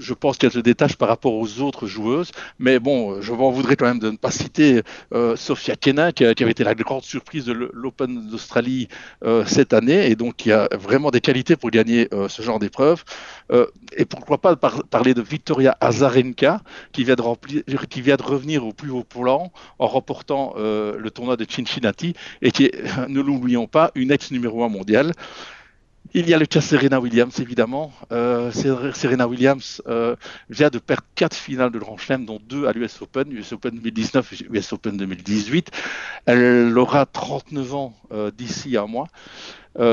je 0.00 0.14
pense 0.14 0.38
qu'elle 0.38 0.50
se 0.50 0.58
détache 0.58 0.96
par 0.96 1.08
rapport 1.08 1.34
aux 1.34 1.60
autres 1.60 1.86
joueuses. 1.86 2.32
Mais 2.58 2.78
bon, 2.78 3.20
je 3.20 3.32
m'en 3.32 3.50
voudrais 3.50 3.76
quand 3.76 3.86
même 3.86 3.98
de 3.98 4.10
ne 4.10 4.16
pas 4.16 4.30
citer 4.30 4.82
euh, 5.14 5.36
Sofia 5.36 5.76
Kenin, 5.76 6.12
qui, 6.12 6.24
avait 6.24 6.50
été 6.50 6.64
la 6.64 6.74
grande 6.74 7.02
surprise 7.02 7.44
de 7.44 7.52
l'Open 7.52 8.28
d'Australie 8.28 8.88
euh, 9.24 9.44
cette 9.46 9.72
année, 9.72 10.10
et 10.10 10.16
donc 10.16 10.36
qui 10.36 10.52
a 10.52 10.68
vraiment 10.72 11.10
des 11.10 11.20
qualités 11.20 11.56
pour 11.56 11.70
gagner 11.70 12.08
euh, 12.12 12.28
ce 12.28 12.42
genre 12.42 12.58
d'épreuve. 12.58 13.04
et 13.96 14.04
pourquoi 14.04 14.38
pas 14.38 14.56
parler 14.56 15.14
de 15.14 15.22
Victoria 15.22 15.76
Azarenka, 15.80 16.62
qui 16.92 17.04
vient 17.04 17.16
de, 17.16 17.22
remplir, 17.22 17.62
qui 17.88 18.00
vient 18.00 18.16
de 18.16 18.22
revenir 18.22 18.64
au 18.64 18.72
plus 18.72 18.90
haut 18.90 19.04
plan 19.04 19.52
en 19.78 19.86
remportant 19.86 20.54
le 20.56 21.10
tournoi 21.10 21.36
de 21.36 21.46
Cincinnati, 21.48 22.14
et 22.42 22.50
qui 22.50 22.66
est, 22.66 22.74
ne 23.08 23.20
l'oublions 23.20 23.66
pas, 23.66 23.90
une 23.94 24.10
ex 24.10 24.30
numéro 24.30 24.64
1 24.64 24.68
mondiale. 24.68 25.12
Il 26.12 26.28
y 26.28 26.34
a 26.34 26.38
le 26.38 26.46
cas 26.46 26.60
Serena 26.60 26.98
Williams, 26.98 27.38
évidemment. 27.38 27.92
Euh, 28.10 28.50
Serena 28.50 29.28
Williams 29.28 29.80
euh, 29.86 30.16
vient 30.48 30.68
de 30.68 30.80
perdre 30.80 31.04
quatre 31.14 31.36
finales 31.36 31.70
de 31.70 31.78
Grand 31.78 31.96
Chelem, 31.98 32.26
dont 32.26 32.40
deux 32.44 32.66
à 32.66 32.72
l'US 32.72 33.00
Open, 33.00 33.30
US 33.30 33.52
Open 33.52 33.76
2019 33.76 34.32
et 34.32 34.46
US 34.50 34.72
Open 34.72 34.96
2018. 34.96 35.70
Elle 36.26 36.76
aura 36.76 37.06
39 37.06 37.74
ans 37.74 37.94
euh, 38.10 38.32
d'ici 38.36 38.76
un 38.76 38.86
mois. 38.86 39.06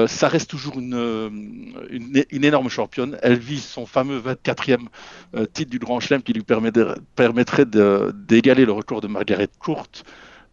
Ça 0.08 0.28
reste 0.28 0.50
toujours 0.50 0.80
une, 0.80 1.72
une, 1.92 2.44
énorme 2.44 2.68
championne. 2.68 3.18
Elle 3.22 3.38
vise 3.38 3.64
son 3.64 3.86
fameux 3.86 4.20
24e 4.20 4.80
euh, 5.36 5.46
titre 5.46 5.70
du 5.70 5.78
Grand 5.78 6.00
Chelem 6.00 6.24
qui 6.24 6.34
lui 6.34 6.44
permettrait 6.44 7.66
d'égaler 7.66 8.66
le 8.66 8.72
record 8.72 9.02
de 9.02 9.08
Margaret 9.08 9.50
Court 9.60 9.88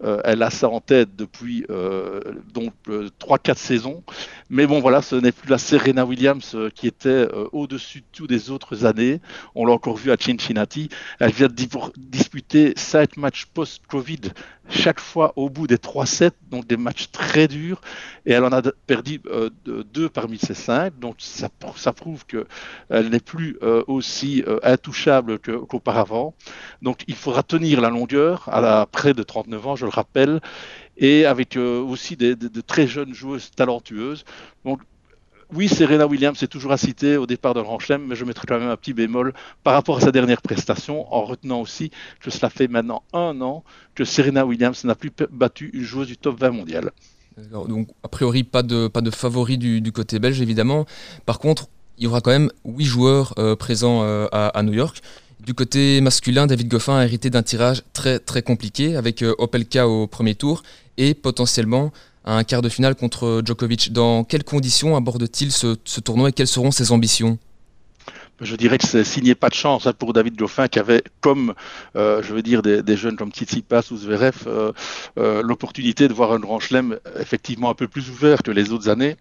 euh, 0.02 0.20
elle 0.24 0.42
a 0.42 0.50
ça 0.50 0.68
en 0.68 0.80
tête 0.80 1.14
depuis 1.16 1.64
euh, 1.70 2.20
donc 2.52 2.72
3-4 2.86 3.50
euh, 3.50 3.54
saisons. 3.54 4.02
Mais 4.50 4.66
bon, 4.66 4.80
voilà, 4.80 5.02
ce 5.02 5.16
n'est 5.16 5.32
plus 5.32 5.48
la 5.48 5.58
Serena 5.58 6.04
Williams 6.04 6.56
qui 6.74 6.86
était 6.86 7.26
au-dessus 7.52 8.00
de 8.00 8.06
tout 8.12 8.26
des 8.26 8.50
autres 8.50 8.84
années. 8.84 9.20
On 9.54 9.64
l'a 9.64 9.72
encore 9.72 9.96
vu 9.96 10.10
à 10.10 10.16
Cincinnati. 10.18 10.88
Elle 11.20 11.32
vient 11.32 11.48
de 11.48 11.54
disputer 11.96 12.74
5 12.76 13.16
matchs 13.16 13.46
post-Covid 13.46 14.20
chaque 14.68 15.00
fois 15.00 15.32
au 15.36 15.50
bout 15.50 15.66
des 15.66 15.78
3 15.78 16.06
sets, 16.06 16.30
donc 16.50 16.66
des 16.66 16.76
matchs 16.76 17.10
très 17.10 17.48
durs, 17.48 17.80
et 18.26 18.32
elle 18.32 18.44
en 18.44 18.52
a 18.52 18.62
perdu 18.86 19.20
euh, 19.26 19.50
deux 19.64 20.08
parmi 20.08 20.38
ces 20.38 20.54
cinq, 20.54 20.98
donc 20.98 21.16
ça, 21.18 21.48
ça 21.76 21.92
prouve 21.92 22.24
qu'elle 22.26 23.08
n'est 23.08 23.20
plus 23.20 23.58
euh, 23.62 23.82
aussi 23.86 24.42
euh, 24.46 24.58
intouchable 24.62 25.38
qu'auparavant. 25.38 26.34
donc 26.82 27.02
il 27.08 27.14
faudra 27.14 27.42
tenir 27.42 27.80
la 27.80 27.90
longueur 27.90 28.48
à, 28.50 28.86
près 28.90 29.14
de 29.14 29.22
39 29.22 29.66
ans, 29.66 29.76
je 29.76 29.84
le 29.84 29.90
rappelle, 29.90 30.40
et 30.96 31.26
avec 31.26 31.56
aussi 31.56 32.16
des, 32.16 32.36
de, 32.36 32.48
de, 32.48 32.60
très 32.60 32.86
jeunes 32.86 33.14
joueuses 33.14 33.50
talentueuses. 33.50 34.24
Donc 34.64 34.80
oui, 35.54 35.68
Serena 35.68 36.06
Williams 36.06 36.42
est 36.42 36.48
toujours 36.48 36.72
à 36.72 36.76
citer 36.76 37.16
au 37.16 37.26
départ 37.26 37.54
de 37.54 37.62
Grand 37.62 37.78
Chelem, 37.78 38.06
mais 38.08 38.16
je 38.16 38.24
mettrai 38.24 38.46
quand 38.46 38.58
même 38.58 38.68
un 38.68 38.76
petit 38.76 38.92
bémol 38.92 39.32
par 39.62 39.74
rapport 39.74 39.98
à 39.98 40.00
sa 40.00 40.10
dernière 40.10 40.42
prestation, 40.42 41.12
en 41.14 41.24
retenant 41.24 41.60
aussi 41.60 41.90
que 42.20 42.30
cela 42.30 42.50
fait 42.50 42.66
maintenant 42.66 43.02
un 43.12 43.40
an 43.40 43.62
que 43.94 44.04
Serena 44.04 44.44
Williams 44.44 44.84
n'a 44.84 44.94
plus 44.94 45.12
battu 45.30 45.70
une 45.72 45.82
joueuse 45.82 46.08
du 46.08 46.16
top 46.16 46.40
20 46.40 46.50
mondial. 46.50 46.90
Donc, 47.68 47.88
a 48.02 48.08
priori, 48.08 48.44
pas 48.44 48.62
de, 48.62 48.90
favori 49.10 49.58
du, 49.58 49.92
côté 49.92 50.18
belge, 50.18 50.40
évidemment. 50.40 50.86
Par 51.26 51.38
contre, 51.38 51.68
il 51.98 52.04
y 52.04 52.06
aura 52.06 52.20
quand 52.20 52.30
même 52.30 52.50
huit 52.64 52.84
joueurs 52.84 53.34
euh, 53.38 53.54
présents 53.56 54.02
euh, 54.02 54.26
à, 54.32 54.62
New 54.62 54.72
York. 54.72 55.02
Du 55.40 55.54
côté 55.54 56.00
masculin, 56.00 56.46
David 56.46 56.68
Goffin 56.68 56.96
a 56.96 57.04
hérité 57.04 57.30
d'un 57.30 57.42
tirage 57.42 57.82
très 57.92 58.18
très 58.18 58.42
compliqué 58.42 58.96
avec 58.96 59.22
euh, 59.22 59.34
Opelka 59.38 59.86
au 59.86 60.06
premier 60.06 60.34
tour 60.34 60.62
et 60.96 61.14
potentiellement 61.14 61.92
un 62.24 62.44
quart 62.44 62.62
de 62.62 62.68
finale 62.68 62.94
contre 62.94 63.42
Djokovic. 63.44 63.92
Dans 63.92 64.24
quelles 64.24 64.44
conditions 64.44 64.96
aborde-t-il 64.96 65.52
ce, 65.52 65.76
tournoi 66.00 66.30
et 66.30 66.32
quelles 66.32 66.48
seront 66.48 66.70
ses 66.70 66.92
ambitions? 66.92 67.38
Je 68.40 68.56
dirais 68.56 68.78
que 68.78 68.86
c'est 68.86 69.04
signé 69.04 69.34
pas 69.34 69.48
de 69.48 69.54
chance 69.54 69.86
hein, 69.86 69.92
pour 69.96 70.12
David 70.12 70.36
Goffin 70.36 70.66
qui 70.66 70.80
avait, 70.80 71.04
comme 71.20 71.54
euh, 71.94 72.20
je 72.22 72.34
veux 72.34 72.42
dire 72.42 72.62
des, 72.62 72.96
jeunes 72.96 73.16
comme 73.16 73.30
Tsitsipas 73.30 73.92
ou 73.92 73.96
Zverev, 73.96 74.34
euh, 74.46 74.72
euh, 75.18 75.42
l'opportunité 75.42 76.08
de 76.08 76.12
voir 76.12 76.32
un 76.32 76.40
grand 76.40 76.58
chelem 76.58 76.98
effectivement 77.18 77.70
un 77.70 77.74
peu 77.74 77.86
plus 77.86 78.10
ouvert 78.10 78.42
que 78.42 78.50
les 78.50 78.72
autres 78.72 78.88
années. 78.88 79.16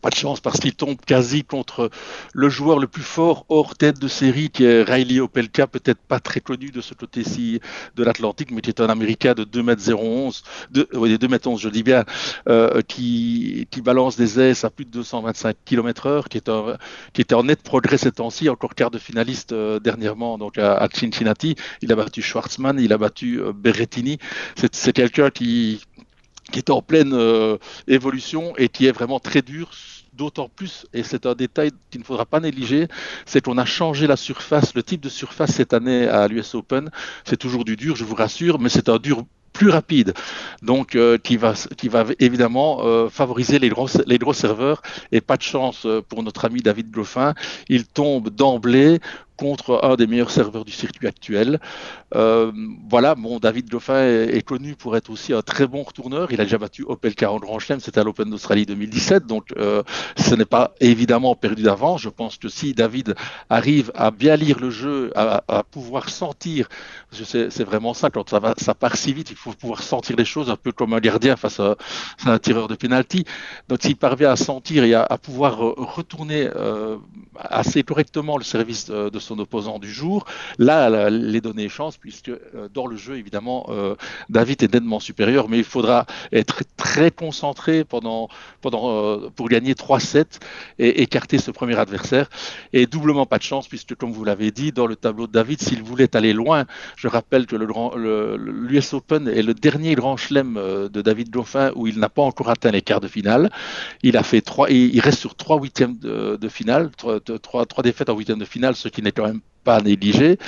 Pas 0.00 0.10
de 0.10 0.14
chance 0.14 0.40
parce 0.40 0.58
qu'il 0.60 0.74
tombe 0.74 0.96
quasi 1.04 1.44
contre 1.44 1.90
le 2.32 2.48
joueur 2.48 2.78
le 2.78 2.86
plus 2.86 3.02
fort 3.02 3.44
hors 3.48 3.76
tête 3.76 3.98
de 3.98 4.08
série 4.08 4.50
qui 4.50 4.64
est 4.64 4.82
Riley 4.82 5.20
Opelka, 5.20 5.66
peut-être 5.66 6.00
pas 6.00 6.20
très 6.20 6.40
connu 6.40 6.70
de 6.70 6.80
ce 6.80 6.94
côté-ci 6.94 7.60
de 7.96 8.04
l'Atlantique, 8.04 8.50
mais 8.50 8.60
qui 8.60 8.70
est 8.70 8.80
un 8.80 8.88
Américain 8.88 9.34
de 9.34 9.44
2m011, 9.44 10.42
de, 10.70 10.88
oui, 10.94 11.14
2m11 11.14 11.58
je 11.58 11.68
dis 11.68 11.82
bien, 11.82 12.04
euh, 12.48 12.80
qui, 12.82 13.66
balance 13.82 14.16
des 14.16 14.38
aises 14.38 14.64
à 14.64 14.70
plus 14.70 14.84
de 14.84 14.90
225 14.90 15.56
km 15.64 16.06
heure, 16.06 16.28
qui, 16.28 16.40
qui 17.12 17.20
était 17.20 17.34
en 17.34 17.42
net 17.44 17.62
progrès 17.62 17.96
ces 17.96 18.12
temps-ci, 18.12 18.48
encore 18.48 18.74
quart 18.74 18.90
de 18.90 18.98
finaliste 18.98 19.52
euh, 19.52 19.80
dernièrement 19.80 20.36
donc 20.38 20.58
à, 20.58 20.86
Cincinnati. 20.92 21.56
Il 21.80 21.92
a 21.92 21.96
battu 21.96 22.20
Schwartzmann, 22.20 22.78
il 22.78 22.92
a 22.92 22.98
battu 22.98 23.40
euh, 23.40 23.52
Berrettini. 23.52 24.18
C'est 24.72 24.92
quelqu'un 24.92 25.30
qui, 25.30 25.80
qui 26.50 26.58
est 26.58 26.70
en 26.70 26.82
pleine 26.82 27.12
euh, 27.12 27.56
évolution 27.88 28.54
et 28.56 28.68
qui 28.68 28.86
est 28.86 28.92
vraiment 28.92 29.20
très 29.20 29.42
dur 29.42 29.70
d'autant 30.12 30.50
plus, 30.54 30.86
et 30.92 31.02
c'est 31.02 31.24
un 31.24 31.34
détail 31.34 31.70
qu'il 31.90 32.00
ne 32.00 32.04
faudra 32.04 32.26
pas 32.26 32.40
négliger, 32.40 32.88
c'est 33.24 33.42
qu'on 33.42 33.56
a 33.56 33.64
changé 33.64 34.06
la 34.06 34.16
surface, 34.16 34.74
le 34.74 34.82
type 34.82 35.00
de 35.00 35.08
surface 35.08 35.52
cette 35.52 35.72
année 35.72 36.08
à 36.08 36.28
l'US 36.28 36.54
Open. 36.54 36.90
C'est 37.24 37.38
toujours 37.38 37.64
du 37.64 37.76
dur, 37.76 37.96
je 37.96 38.04
vous 38.04 38.16
rassure, 38.16 38.58
mais 38.58 38.68
c'est 38.68 38.90
un 38.90 38.98
dur 38.98 39.24
plus 39.52 39.70
rapide, 39.70 40.14
donc 40.62 40.94
euh, 40.94 41.18
qui 41.18 41.36
va 41.36 41.54
qui 41.76 41.88
va 41.88 42.04
évidemment 42.18 42.80
euh, 42.82 43.08
favoriser 43.08 43.58
les 43.58 43.68
gros 43.68 43.88
les 44.06 44.18
gros 44.18 44.32
serveurs. 44.32 44.80
Et 45.12 45.20
pas 45.20 45.36
de 45.36 45.42
chance 45.42 45.86
euh, 45.86 46.02
pour 46.08 46.22
notre 46.22 46.44
ami 46.44 46.60
David 46.60 46.90
Goffin, 46.90 47.34
il 47.68 47.86
tombe 47.86 48.30
d'emblée 48.30 49.00
contre 49.40 49.80
un 49.82 49.96
des 49.96 50.06
meilleurs 50.06 50.30
serveurs 50.30 50.66
du 50.66 50.72
circuit 50.72 51.06
actuel. 51.06 51.60
Euh, 52.14 52.52
voilà, 52.90 53.14
bon, 53.14 53.38
David 53.38 53.70
Goffin 53.70 54.02
est, 54.04 54.42
connu 54.42 54.74
pour 54.74 54.96
être 54.98 55.08
aussi 55.08 55.32
un 55.32 55.40
très 55.40 55.66
bon 55.66 55.82
retourneur. 55.82 56.30
Il 56.30 56.40
a 56.42 56.44
déjà 56.44 56.58
battu 56.58 56.84
Opelka 56.86 57.32
en 57.32 57.38
Grand 57.38 57.58
Chelem, 57.58 57.80
c'était 57.80 58.00
à 58.00 58.04
l'Open 58.04 58.28
d'Australie 58.28 58.66
2017, 58.66 59.26
donc 59.26 59.46
euh, 59.56 59.82
ce 60.16 60.34
n'est 60.34 60.44
pas 60.44 60.74
évidemment 60.80 61.34
perdu 61.34 61.62
d'avance. 61.62 62.02
Je 62.02 62.10
pense 62.10 62.36
que 62.36 62.48
si 62.48 62.74
David 62.74 63.14
arrive 63.48 63.92
à 63.94 64.10
bien 64.10 64.36
lire 64.36 64.58
le 64.60 64.68
jeu, 64.70 65.10
à, 65.14 65.62
pouvoir 65.70 66.10
sentir, 66.10 66.68
c'est 67.10 67.64
vraiment 67.64 67.94
ça, 67.94 68.10
quand 68.10 68.28
ça, 68.28 68.40
va, 68.40 68.54
ça 68.58 68.74
part 68.74 68.96
si 68.96 69.14
vite, 69.14 69.30
il 69.30 69.36
faut 69.36 69.52
pouvoir 69.52 69.82
sentir 69.82 70.16
les 70.16 70.24
choses 70.26 70.50
un 70.50 70.56
peu 70.56 70.72
comme 70.72 70.92
un 70.92 71.00
gardien 71.00 71.36
face 71.36 71.60
à, 71.60 71.76
un 72.26 72.38
tireur 72.38 72.68
de 72.68 72.74
penalty. 72.74 73.24
Donc 73.68 73.78
s'il 73.82 73.96
parvient 73.96 74.30
à 74.30 74.36
sentir 74.36 74.84
et 74.84 74.92
à, 74.92 75.02
à 75.02 75.16
pouvoir 75.16 75.58
retourner 75.58 76.50
euh, 76.56 76.96
assez 77.38 77.82
correctement 77.82 78.36
le 78.36 78.44
service 78.44 78.86
de, 78.86 79.08
de 79.08 79.18
son 79.18 79.29
opposant 79.38 79.78
du 79.78 79.90
jour. 79.90 80.24
Là, 80.58 81.10
les 81.10 81.40
données 81.40 81.68
chance, 81.70 81.96
puisque 81.96 82.28
euh, 82.28 82.68
dans 82.74 82.86
le 82.86 82.96
jeu, 82.96 83.16
évidemment, 83.16 83.66
euh, 83.70 83.94
David 84.28 84.62
est 84.62 84.74
nettement 84.74 85.00
supérieur, 85.00 85.48
mais 85.48 85.58
il 85.58 85.64
faudra 85.64 86.06
être 86.32 86.62
très 86.76 87.10
concentré 87.10 87.84
pendant, 87.84 88.28
euh, 88.66 89.30
pour 89.34 89.48
gagner 89.48 89.74
3-7 89.74 90.40
et 90.78 91.02
écarter 91.02 91.38
ce 91.38 91.50
premier 91.50 91.78
adversaire. 91.78 92.28
Et 92.72 92.86
doublement 92.86 93.26
pas 93.26 93.38
de 93.38 93.42
chance, 93.42 93.68
puisque, 93.68 93.94
comme 93.94 94.12
vous 94.12 94.24
l'avez 94.24 94.50
dit, 94.50 94.72
dans 94.72 94.86
le 94.86 94.96
tableau 94.96 95.26
de 95.26 95.32
David, 95.32 95.62
s'il 95.62 95.82
voulait 95.82 96.14
aller 96.16 96.32
loin, 96.32 96.64
je 96.96 97.08
rappelle 97.08 97.46
que 97.46 97.56
l'US 97.56 98.92
Open 98.92 99.28
est 99.28 99.42
le 99.42 99.54
dernier 99.54 99.94
grand 99.94 100.16
chelem 100.16 100.54
de 100.54 101.02
David 101.02 101.30
Goffin 101.30 101.72
où 101.74 101.86
il 101.86 101.98
n'a 101.98 102.08
pas 102.08 102.22
encore 102.22 102.50
atteint 102.50 102.70
les 102.70 102.82
quarts 102.82 103.00
de 103.00 103.08
finale. 103.08 103.50
Il 104.02 104.16
a 104.16 104.22
fait 104.22 104.40
trois, 104.40 104.70
il 104.70 105.00
reste 105.00 105.18
sur 105.18 105.34
trois 105.34 105.58
huitièmes 105.58 105.96
de, 105.98 106.48
finale, 106.48 106.90
trois, 106.96 107.20
trois, 107.20 107.66
trois 107.66 107.82
défaites 107.82 108.08
en 108.08 108.16
huitième 108.16 108.38
de 108.38 108.44
finale, 108.44 108.74
ce 108.74 108.88
qui 108.88 109.02
n'est 109.02 109.12
même 109.26 109.40
pas 109.64 109.80
négligé. 109.80 110.38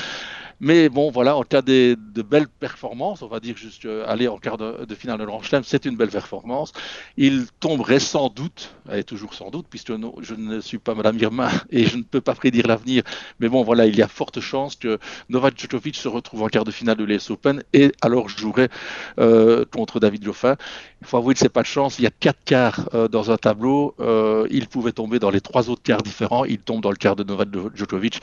Mais 0.65 0.89
bon, 0.89 1.11
voilà, 1.11 1.37
en 1.37 1.43
cas 1.43 1.61
de, 1.61 1.99
de 2.15 2.23
belles 2.23 2.47
performances, 2.47 3.23
on 3.23 3.27
va 3.27 3.41
dire 3.41 3.57
juste 3.57 3.85
euh, 3.85 4.05
aller 4.07 4.29
en 4.29 4.39
quart 4.39 4.59
de, 4.59 4.95
finale 4.95 5.19
de 5.19 5.25
Grand 5.25 5.43
Chelem, 5.43 5.65
c'est 5.65 5.87
une 5.87 5.97
belle 5.97 6.11
performance. 6.11 6.73
Il 7.17 7.47
tomberait 7.59 7.99
sans 7.99 8.29
doute, 8.29 8.73
et 8.93 9.03
toujours 9.03 9.35
sans 9.35 9.51
doute, 9.51 9.67
puisque 9.69 9.93
je 10.21 10.35
ne 10.37 10.61
suis 10.61 10.79
pas 10.79 10.95
Madame 10.95 11.19
Irma 11.19 11.51
et 11.71 11.85
je 11.87 11.97
ne 11.97 12.05
peux 12.05 12.21
pas 12.21 12.37
prédire 12.37 12.69
l'avenir. 12.69 13.03
Mais 13.41 13.49
bon, 13.49 13.65
voilà, 13.65 13.87
il 13.87 13.97
y 13.97 14.03
a 14.03 14.07
forte 14.07 14.39
chance 14.39 14.77
que 14.77 15.01
Novak 15.31 15.59
Djokovic 15.59 15.97
se 15.97 16.07
retrouve 16.07 16.45
en 16.45 16.49
quart 16.49 16.63
de 16.63 16.71
finale 16.71 16.97
de 16.97 17.03
l'US 17.03 17.31
Open 17.31 17.65
et 17.73 17.91
alors 18.01 18.29
jouerait 18.29 18.69
euh, 19.19 19.65
contre 19.65 19.99
David 19.99 20.23
Goffin. 20.23 20.55
Il 21.03 21.09
faut 21.09 21.17
avouer 21.17 21.35
que 21.35 21.41
c'est 21.41 21.49
pas 21.49 21.63
de 21.63 21.67
chance. 21.67 21.99
Il 21.99 22.03
y 22.03 22.07
a 22.07 22.13
quatre 22.13 22.39
quarts 22.45 22.89
euh, 22.95 23.09
dans 23.09 23.33
un 23.33 23.37
tableau. 23.37 23.93
Euh, 23.99 24.47
il 24.53 24.69
pouvait 24.69 24.93
tomber 24.93 25.19
dans 25.19 25.31
les 25.31 25.41
trois 25.41 25.69
autres 25.69 25.83
quarts 25.83 26.03
différents. 26.03 26.45
Il 26.45 26.59
tombe 26.59 26.81
dans 26.81 26.91
le 26.91 26.97
quart 26.97 27.17
de 27.17 27.25
Novak 27.25 27.49
Djokovic. 27.75 28.21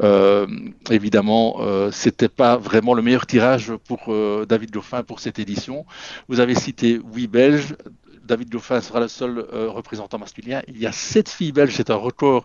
Euh, 0.00 0.46
évidemment, 0.90 1.56
euh, 1.58 1.90
c'était 1.90 2.28
pas 2.28 2.56
vraiment 2.56 2.94
le 2.94 3.02
meilleur 3.02 3.26
tirage 3.26 3.72
pour 3.88 4.14
David 4.46 4.70
Goffin 4.70 5.02
pour 5.02 5.18
cette 5.18 5.40
édition. 5.40 5.84
Vous 6.28 6.38
avez 6.38 6.54
cité 6.54 7.00
huit 7.12 7.26
Belges. 7.26 7.74
David 8.30 8.48
Goffin 8.48 8.80
sera 8.80 9.00
le 9.00 9.08
seul 9.08 9.44
euh, 9.52 9.68
représentant 9.68 10.16
masculin. 10.16 10.62
Il 10.68 10.78
y 10.78 10.86
a 10.86 10.92
sept 10.92 11.28
filles 11.28 11.50
belges, 11.50 11.74
c'est 11.74 11.90
un 11.90 11.96
record, 11.96 12.44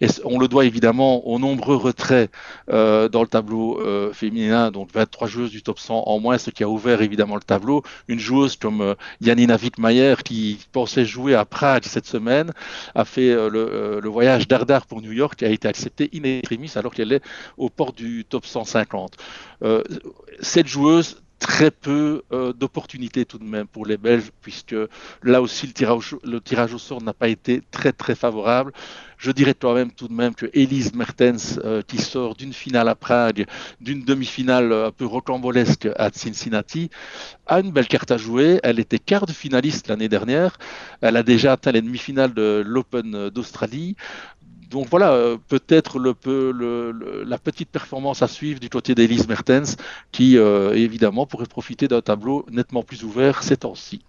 et 0.00 0.06
on 0.24 0.38
le 0.38 0.48
doit 0.48 0.64
évidemment 0.64 1.26
aux 1.28 1.38
nombreux 1.38 1.76
retraits 1.76 2.30
euh, 2.70 3.10
dans 3.10 3.20
le 3.20 3.28
tableau 3.28 3.78
euh, 3.82 4.14
féminin, 4.14 4.70
donc 4.70 4.88
23 4.94 5.28
joueuses 5.28 5.50
du 5.50 5.62
top 5.62 5.78
100 5.78 6.04
en 6.06 6.18
moins, 6.20 6.38
ce 6.38 6.48
qui 6.48 6.64
a 6.64 6.68
ouvert 6.70 7.02
évidemment 7.02 7.34
le 7.34 7.42
tableau. 7.42 7.82
Une 8.08 8.18
joueuse 8.18 8.56
comme 8.56 8.94
Janina 9.20 9.56
Wittmayer, 9.56 10.14
qui 10.24 10.58
pensait 10.72 11.04
jouer 11.04 11.34
à 11.34 11.44
Prague 11.44 11.84
cette 11.84 12.06
semaine, 12.06 12.52
a 12.94 13.04
fait 13.04 13.34
le, 13.34 14.08
voyage 14.08 14.48
d'Ardar 14.48 14.86
pour 14.86 15.02
New 15.02 15.12
York, 15.12 15.36
qui 15.36 15.44
a 15.44 15.50
été 15.50 15.68
acceptée 15.68 16.08
in 16.14 16.22
extremis 16.22 16.72
alors 16.76 16.94
qu'elle 16.94 17.12
est 17.12 17.22
au 17.58 17.68
port 17.68 17.92
du 17.92 18.24
top 18.24 18.46
150. 18.46 19.18
cette 20.40 20.66
joueuse 20.66 21.20
très 21.38 21.70
peu 21.70 22.22
euh, 22.32 22.52
d'opportunités 22.52 23.24
tout 23.24 23.38
de 23.38 23.44
même 23.44 23.66
pour 23.66 23.86
les 23.86 23.96
Belges, 23.96 24.30
puisque 24.42 24.74
là 25.22 25.42
aussi 25.42 25.66
le 25.66 26.40
tirage, 26.40 26.74
au 26.74 26.78
sort 26.78 27.02
n'a 27.02 27.12
pas 27.12 27.28
été 27.28 27.62
très 27.70 27.92
très 27.92 28.14
favorable. 28.14 28.72
Je 29.18 29.30
dirais 29.30 29.54
quand 29.54 29.74
même 29.74 29.90
tout 29.90 30.08
de 30.08 30.12
même 30.12 30.34
que 30.34 30.46
Elise 30.52 30.94
Mertens, 30.94 31.58
euh, 31.64 31.82
qui 31.82 31.98
sort 31.98 32.34
d'une 32.34 32.52
finale 32.52 32.88
à 32.88 32.94
Prague, 32.94 33.46
d'une 33.80 34.04
demi-finale 34.04 34.72
un 34.72 34.90
peu 34.90 35.06
rocambolesque 35.06 35.88
à 35.96 36.10
Cincinnati, 36.12 36.90
a 37.46 37.60
une 37.60 37.70
belle 37.70 37.88
carte 37.88 38.10
à 38.10 38.18
jouer. 38.18 38.60
Elle 38.62 38.78
était 38.78 38.98
quart 38.98 39.26
de 39.26 39.32
finaliste 39.32 39.88
l'année 39.88 40.08
dernière. 40.08 40.58
Elle 41.00 41.16
a 41.16 41.22
déjà 41.22 41.52
atteint 41.52 41.72
les 41.72 41.82
demi-finales 41.82 42.34
de 42.34 42.62
l'Open 42.66 43.30
d'Australie 43.30 43.96
donc 44.70 44.88
voilà, 44.90 45.12
euh, 45.12 45.36
peut-être 45.48 45.98
la 46.00 47.38
petite 47.38 47.70
performance 47.70 48.22
à 48.22 48.28
suivre 48.28 48.58
du 48.58 48.68
côté 48.68 48.94
d'Elise 48.94 49.28
Mertens, 49.28 49.76
qui 50.12 50.36
euh, 50.38 50.74
évidemment 50.74 51.26
pourrait 51.26 51.46
profiter 51.46 51.88
d'un 51.88 52.02
tableau 52.02 52.44
nettement 52.50 52.82
plus 52.82 53.04
ouvert 53.04 53.42
ces 53.42 53.58
temps-ci. 53.58 54.02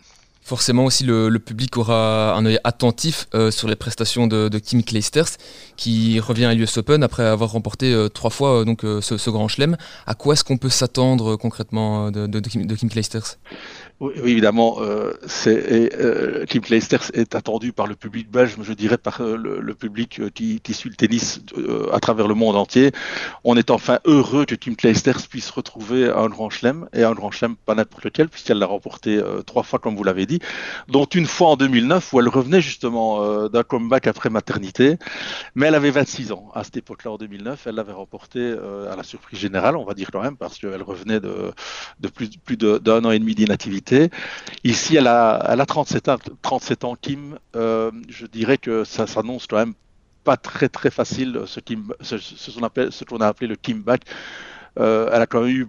Forcément 0.48 0.86
aussi 0.86 1.04
le, 1.04 1.38
public 1.40 1.76
aura 1.76 2.34
un 2.34 2.46
œil 2.46 2.58
attentif 2.64 3.28
euh, 3.36 3.52
sur 3.52 3.68
les 3.68 3.76
prestations 3.76 4.28
de, 4.28 4.48
Kim 4.60 4.82
Kleisters 4.82 5.36
qui 5.76 6.22
revient 6.22 6.46
à 6.46 6.54
l'US 6.54 6.78
Open 6.78 7.04
après 7.04 7.26
avoir 7.26 7.52
remporté 7.52 7.94
euh, 7.94 8.08
trois 8.08 8.30
fois 8.30 8.62
euh, 8.62 8.64
donc 8.64 8.84
ce, 8.84 9.30
grand 9.30 9.50
chelem. 9.50 9.76
À 10.06 10.16
quoi 10.16 10.36
est-ce 10.36 10.46
qu'on 10.46 10.58
peut 10.58 10.70
s'attendre 10.70 11.36
concrètement 11.36 12.12
de, 12.12 12.40
Kim 12.40 12.90
Kleisters? 12.90 13.36
Oui, 14.00 14.14
évidemment, 14.24 14.78
Kim 16.48 16.62
Clijsters 16.62 17.10
est 17.16 17.34
attendu 17.34 17.74
par 17.74 17.88
le 17.88 17.96
public 17.96 18.30
belge, 18.30 18.56
je 18.62 18.74
dirais 18.74 19.00
par 19.00 19.24
le, 19.24 19.74
public 19.74 20.22
qui, 20.36 20.62
suit 20.74 20.90
le 20.90 20.96
tennis 20.96 21.42
à 21.92 22.00
travers 22.00 22.28
le 22.28 22.36
monde 22.36 22.56
entier. 22.56 22.92
On 23.44 23.58
est 23.58 23.72
enfin 23.72 23.98
heureux 24.06 24.46
que 24.46 24.54
Kim 24.54 24.76
Clijsters 24.76 25.28
puisse 25.28 25.50
retrouver 25.50 26.12
un 26.12 26.28
grand 26.28 26.52
chelem, 26.52 26.88
et 26.94 27.04
un 27.04 27.14
grand 27.14 27.32
chelem 27.32 27.56
pas 27.56 27.74
n'importe 27.74 28.06
lequel, 28.06 28.30
puisqu'elle 28.30 28.60
l'a 28.60 28.68
remporté 28.68 29.20
trois 29.48 29.64
fois, 29.64 29.80
comme 29.80 29.96
vous 29.96 30.04
l'avez 30.04 30.28
dit, 30.28 30.37
dont 30.88 31.06
une 31.06 31.26
fois 31.26 31.50
en 31.50 31.56
2009, 31.56 32.14
où 32.14 32.20
elle 32.20 32.30
revenait 32.30 32.62
justement 32.62 33.24
euh, 33.24 33.50
d'un 33.50 33.64
comeback 33.64 34.08
après 34.08 34.30
maternité, 34.30 34.98
mais 35.56 35.68
elle 35.68 35.76
avait 35.76 35.92
26 35.92 36.32
ans 36.32 36.52
à 36.54 36.64
cette 36.64 36.78
époque-là, 36.78 37.12
en 37.12 37.18
2009, 37.18 37.68
elle 37.68 37.76
l'avait 37.76 37.94
remporté 37.94 38.56
à 38.92 38.96
la 38.96 39.04
surprise 39.04 39.40
générale, 39.40 39.76
on 39.76 39.86
va 39.86 39.94
dire 39.94 40.10
quand 40.12 40.22
même, 40.22 40.38
parce 40.38 40.58
qu'elle 40.58 40.82
revenait 40.82 41.20
de, 41.20 41.54
plus, 42.14 42.30
plus 42.38 42.58
d'un 42.58 43.06
an 43.06 43.12
et 43.12 43.20
demi 43.20 43.36
d'inactivité 43.36 44.10
Ici, 44.64 44.96
elle 44.96 45.08
a, 45.08 45.46
elle 45.50 45.62
a 45.62 45.66
37, 45.66 46.10
ans, 46.10 46.18
37 46.42 46.84
ans, 46.84 46.96
Kim. 47.00 47.38
Euh, 47.56 47.92
je 48.10 48.26
dirais 48.26 48.58
que 48.58 48.84
ça 48.84 49.08
s'annonce 49.08 49.48
quand 49.48 49.58
même 49.58 49.74
pas 50.24 50.38
très 50.38 50.68
très 50.68 50.92
facile, 50.92 51.44
ce 51.48 53.04
qu'on 53.06 53.18
a 53.18 53.28
appelé 53.28 53.48
le 53.48 53.56
Kim 53.56 53.82
back. 53.82 54.02
Euh, 54.80 55.10
elle 55.12 55.22
a 55.22 55.26
quand 55.26 55.42
même 55.42 55.56
eu 55.56 55.68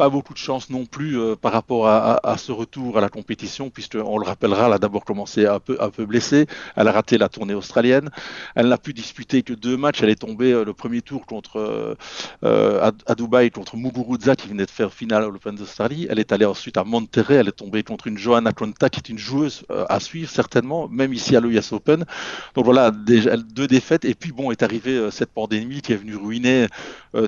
pas 0.00 0.08
beaucoup 0.08 0.32
de 0.32 0.38
chance 0.38 0.70
non 0.70 0.86
plus 0.86 1.18
euh, 1.18 1.36
par 1.36 1.52
rapport 1.52 1.86
à, 1.86 2.38
ce 2.38 2.52
retour 2.52 2.96
à 2.96 3.02
la 3.02 3.10
compétition, 3.10 3.68
puisqu'on 3.68 4.16
le 4.16 4.24
rappellera, 4.24 4.66
elle 4.66 4.72
a 4.72 4.78
d'abord 4.78 5.04
commencé 5.04 5.44
un 5.44 5.60
peu, 5.60 5.76
un 5.78 5.90
peu 5.90 6.06
blessée, 6.06 6.46
elle 6.74 6.88
a 6.88 6.92
raté 6.92 7.18
la 7.18 7.28
tournée 7.28 7.52
australienne, 7.52 8.08
elle 8.54 8.68
n'a 8.68 8.78
pu 8.78 8.94
disputer 8.94 9.42
que 9.42 9.52
deux 9.52 9.76
matchs, 9.76 10.02
elle 10.02 10.08
est 10.08 10.22
tombée 10.22 10.52
euh, 10.52 10.64
le 10.64 10.72
premier 10.72 11.02
tour 11.02 11.26
contre 11.26 11.96
euh, 12.44 12.90
à, 13.06 13.14
Dubaï 13.14 13.50
contre 13.50 13.76
Muguruza 13.76 14.36
qui 14.36 14.48
venait 14.48 14.64
de 14.64 14.70
faire 14.70 14.90
finale 14.90 15.24
à 15.24 15.28
l'Open 15.28 15.54
d'Australie, 15.54 16.06
elle 16.08 16.18
est 16.18 16.32
allée 16.32 16.46
ensuite 16.46 16.78
à 16.78 16.84
Monterrey, 16.84 17.34
elle 17.34 17.48
est 17.48 17.60
tombée 17.64 17.82
contre 17.82 18.06
une 18.06 18.16
Johanna 18.16 18.54
Conta 18.54 18.88
qui 18.88 19.00
est 19.00 19.10
une 19.10 19.18
joueuse 19.18 19.66
à 19.68 20.00
suivre 20.00 20.30
certainement, 20.30 20.88
même 20.88 21.12
ici 21.12 21.36
à 21.36 21.40
l'US 21.40 21.72
Open. 21.72 22.06
Donc 22.54 22.64
voilà, 22.64 22.90
déjà 22.90 23.36
deux 23.36 23.66
défaites, 23.66 24.06
et 24.06 24.14
puis 24.14 24.32
bon, 24.32 24.50
est 24.50 24.62
arrivée 24.62 25.10
cette 25.10 25.32
pandémie 25.32 25.82
qui 25.82 25.92
est 25.92 25.96
venue 25.96 26.16
ruiner 26.16 26.68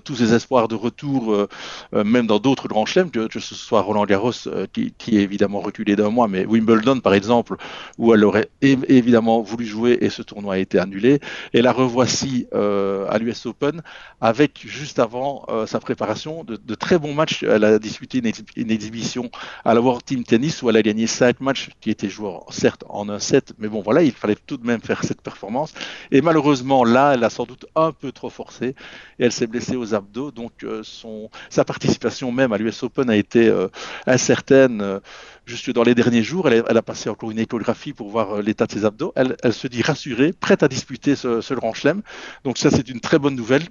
tous 0.05 0.17
ses 0.17 0.33
espoirs 0.33 0.69
de 0.69 0.75
retour, 0.75 1.49
même 1.93 2.27
dans 2.27 2.39
d'autres 2.39 2.62
d'autres 2.63 2.75
grands 2.75 2.87
chelems, 2.87 3.11
que, 3.11 3.41
ce 3.41 3.55
soit 3.55 3.81
Roland 3.83 4.05
Garros, 4.05 4.33
qui, 4.73 4.93
qui, 4.97 5.19
est 5.19 5.23
évidemment 5.23 5.61
reculé 5.61 5.97
d'un 5.97 6.11
mois, 6.11 6.29
mais 6.29 6.45
Wimbledon 6.45 7.01
par 7.01 7.15
exemple, 7.15 7.57
où 7.99 8.15
elle 8.15 8.25
aurait 8.25 8.49
évidemment 8.61 9.43
voulu 9.43 9.67
jouer 9.67 9.99
et 10.01 10.11
ce 10.11 10.23
tournoi 10.23 10.55
a 10.55 10.59
été 10.59 10.79
annulé. 10.79 11.21
Et 11.53 11.63
la 11.63 11.73
revoici 11.73 12.47
à 12.53 13.19
l'US 13.19 13.47
Open 13.47 13.83
avec 14.21 14.63
juste 14.65 14.99
avant 14.99 15.47
sa 15.67 15.81
préparation 15.81 16.45
de, 16.45 16.75
très 16.75 16.99
bons 16.99 17.15
matchs. 17.15 17.43
Elle 17.43 17.65
a 17.65 17.79
disputé 17.79 18.19
une, 18.19 18.71
exhibition 18.71 19.31
à 19.65 19.75
la 19.75 19.81
World 19.81 20.05
Team 20.05 20.25
Tennis 20.25 20.63
où 20.63 20.71
elle 20.71 20.77
a 20.77 20.83
gagné 20.83 21.07
5 21.07 21.41
matchs 21.41 21.71
qui 21.81 21.91
étaient 21.91 22.09
joués 22.09 22.33
certes 22.51 22.85
en 22.89 23.09
un 23.09 23.19
set, 23.19 23.53
mais 23.59 23.69
bon 23.69 23.83
voilà, 23.83 24.03
il 24.03 24.13
fallait 24.13 24.37
tout 24.47 24.57
de 24.57 24.67
même 24.67 24.81
faire 24.81 25.05
cette 25.05 25.21
performance. 25.21 25.75
Et 26.11 26.21
malheureusement 26.21 26.85
là, 26.85 27.13
elle 27.15 27.25
a 27.25 27.31
sans 27.31 27.45
doute 27.45 27.67
un 27.75 27.93
peu 27.93 28.13
trop 28.13 28.31
forcé 28.31 28.75
et 29.19 29.25
elle 29.25 29.33
s'est 29.33 29.47
blessée 29.47 29.77
aux 29.77 29.95
abdos. 29.95 30.31
Donc 30.31 30.65
euh, 30.65 30.83
son, 30.83 31.31
sa 31.51 31.65
participation 31.65 32.33
même 32.33 32.42
à 32.51 32.59
l'US 32.59 32.83
Open 32.83 33.11
a 33.11 33.17
été 33.17 33.49
euh, 33.49 33.69
incertaine. 34.07 34.81
Euh, 34.81 35.01
juste 35.47 35.71
dans 35.71 35.83
les 35.83 35.95
derniers 35.95 36.23
jours, 36.23 36.49
elle 36.49 36.65
a, 36.67 36.83
passé 36.83 37.11
encore 37.11 37.31
une 37.31 37.39
échographie 37.39 37.93
pour 37.93 38.09
voir 38.11 38.41
l'état 38.43 38.67
de 38.67 38.73
ses 38.73 38.85
abdos. 38.85 39.13
Elle, 39.17 39.53
se 39.53 39.67
dit 39.67 39.83
rassurée, 39.83 40.33
prête 40.33 40.63
à 40.63 40.69
disputer 40.69 41.15
ce, 41.17 41.55
Grand 41.55 41.75
Chelem. 41.75 42.03
Donc 42.45 42.59
ça, 42.59 42.71
c'est 42.71 42.89
une 42.89 43.01
très 43.01 43.19
bonne 43.19 43.35
nouvelle. 43.35 43.65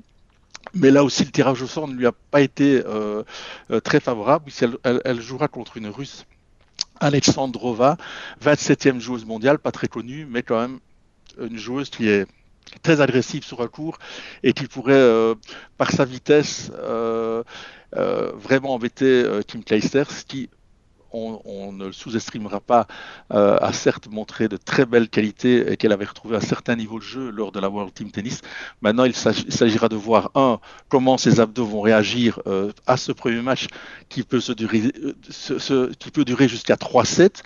Mais 0.74 0.92
là 0.92 1.04
aussi, 1.04 1.26
le 1.26 1.32
tirage 1.32 1.62
au 1.62 1.68
sort 1.68 1.88
ne 1.88 1.96
lui 1.96 2.06
a 2.06 2.12
pas 2.12 2.42
été 2.42 2.84
très 3.86 4.02
favorable, 4.02 4.44
puisqu'elle 4.46 4.78
elle, 4.84 5.22
jouera 5.22 5.48
contre 5.48 5.78
une 5.78 5.88
Russe, 5.88 6.26
Alexandrova, 7.00 7.98
27e 8.44 9.00
joueuse 9.00 9.26
mondiale, 9.26 9.58
pas 9.58 9.72
très 9.72 9.88
connue, 9.88 10.28
mais 10.30 10.44
quand 10.44 10.60
même 10.60 10.80
une 11.40 11.58
joueuse 11.58 11.90
qui 11.90 12.10
est 12.10 12.28
très 12.82 13.02
agressif 13.02 13.46
sur 13.46 13.62
un 13.62 13.68
cours 13.68 13.98
et 14.44 14.54
qui 14.54 14.68
pourrait, 14.68 14.94
euh, 14.94 15.36
par 15.78 15.92
sa 15.92 16.06
vitesse, 16.06 16.72
euh, 16.76 17.44
euh, 17.96 18.32
vraiment 18.36 18.74
embêter 18.74 19.26
Kim 19.48 19.64
Clijsters, 19.64 20.26
qui 20.28 20.50
on, 21.14 21.72
ne 21.72 21.88
le 21.88 21.92
sous-estimera 21.92 22.60
pas, 22.60 22.88
euh, 23.34 23.58
a 23.60 23.74
certes 23.74 24.08
montré 24.10 24.48
de 24.48 24.58
très 24.58 24.86
belles 24.86 25.10
qualités 25.10 25.72
et 25.72 25.78
qu'elle 25.78 25.92
avait 25.92 26.06
retrouvé 26.06 26.38
un 26.38 26.42
certain 26.42 26.76
niveau 26.76 27.00
de 27.00 27.04
jeu 27.04 27.30
lors 27.30 27.52
de 27.52 27.60
la 27.60 27.70
World 27.70 27.94
Team 27.94 28.12
Tennis. 28.12 28.42
Maintenant, 28.82 29.06
il 29.06 29.16
s'agira 29.16 29.90
de 29.90 29.96
voir, 29.96 30.32
un, 30.36 30.60
comment 30.90 31.18
ses 31.18 31.40
abdos 31.40 31.66
vont 31.66 31.82
réagir 31.82 32.40
euh, 32.48 32.72
à 32.88 32.98
ce 32.98 33.12
premier 33.12 33.42
match 33.42 33.68
qui 34.10 34.24
peut, 34.24 34.40
se 34.40 34.52
durer, 34.52 34.84
euh, 35.02 35.92
qui 36.00 36.12
peut 36.12 36.26
durer 36.26 36.48
jusqu'à 36.48 36.78
3 36.78 37.06
sets, 37.06 37.44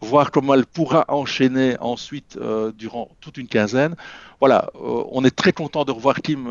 voir 0.00 0.30
comment 0.30 0.54
elle 0.54 0.66
pourra 0.66 1.04
enchaîner 1.08 1.76
ensuite 1.80 2.38
durant 2.76 3.10
toute 3.20 3.36
une 3.36 3.48
quinzaine. 3.48 3.96
Voilà, 4.40 4.70
on 4.74 5.24
est 5.24 5.34
très 5.34 5.52
content 5.52 5.84
de 5.84 5.90
revoir 5.90 6.20
Kim 6.22 6.48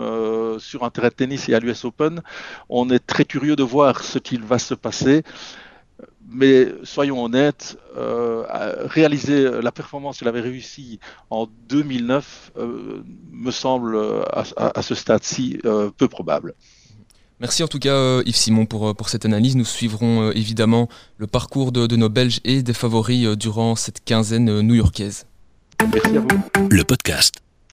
sur 0.60 0.84
un 0.84 0.90
terrain 0.90 1.08
de 1.08 1.14
tennis 1.14 1.48
et 1.48 1.54
à 1.54 1.60
l'US 1.60 1.86
Open. 1.86 2.22
On 2.68 2.90
est 2.90 3.00
très 3.00 3.24
curieux 3.24 3.56
de 3.56 3.64
voir 3.64 4.04
ce 4.04 4.20
qu'il 4.20 4.44
va 4.44 4.60
se 4.60 4.74
passer 4.74 5.24
mais 6.30 6.68
soyons 6.84 7.24
honnêtes, 7.24 7.78
euh, 7.96 8.44
réaliser 8.86 9.50
la 9.62 9.72
performance 9.72 10.18
qu'il 10.18 10.28
avait 10.28 10.42
réussi 10.42 11.00
en 11.30 11.48
2009 11.70 12.52
euh, 12.58 13.04
me 13.32 13.52
semble 13.52 13.98
à, 14.32 14.82
ce 14.82 14.96
stade-ci 14.96 15.60
euh, 15.66 15.90
peu 15.96 16.08
probable. 16.08 16.54
Merci 17.40 17.64
en 17.64 17.68
tout 17.68 17.80
cas 17.80 18.22
Yves 18.26 18.36
Simon 18.36 18.66
pour, 18.66 18.96
pour 18.96 19.10
cette 19.10 19.26
analyse. 19.26 19.56
Nous 19.56 19.66
suivrons 19.66 20.32
évidemment 20.32 20.90
le 21.18 21.28
parcours 21.28 21.72
de, 21.72 21.86
de, 21.86 21.96
nos 21.96 22.10
Belges 22.10 22.40
et 22.44 22.64
des 22.64 22.74
favoris 22.74 23.38
durant 23.38 23.76
cette 23.76 24.04
quinzaine 24.04 24.62
new-yorkaise. 24.62 25.28
Merci 25.94 26.18
à 26.18 26.22
vous. 26.22 26.68
Le 26.70 26.84
podcast. 26.84 27.47